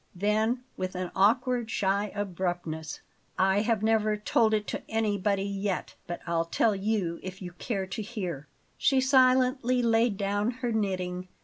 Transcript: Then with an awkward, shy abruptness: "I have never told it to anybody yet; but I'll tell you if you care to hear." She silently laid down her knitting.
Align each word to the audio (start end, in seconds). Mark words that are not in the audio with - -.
Then 0.15 0.63
with 0.77 0.95
an 0.95 1.11
awkward, 1.15 1.69
shy 1.69 2.11
abruptness: 2.15 3.01
"I 3.37 3.61
have 3.61 3.83
never 3.83 4.17
told 4.17 4.51
it 4.55 4.65
to 4.69 4.81
anybody 4.89 5.43
yet; 5.43 5.93
but 6.07 6.21
I'll 6.25 6.45
tell 6.45 6.75
you 6.75 7.19
if 7.21 7.39
you 7.39 7.51
care 7.59 7.85
to 7.85 8.01
hear." 8.01 8.47
She 8.79 8.99
silently 8.99 9.83
laid 9.83 10.17
down 10.17 10.49
her 10.65 10.71
knitting. 10.71 11.27